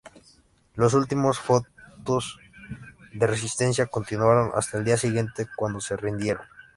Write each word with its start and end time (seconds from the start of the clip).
Los 0.73 0.95
últimos 0.95 1.37
fotos 1.37 2.39
de 3.13 3.27
resistencia 3.27 3.85
continuaron 3.85 4.49
hasta 4.55 4.79
el 4.79 4.83
día 4.83 4.97
siguiente, 4.97 5.45
cuando 5.55 5.79
se 5.79 5.95
rindieron. 5.95 6.47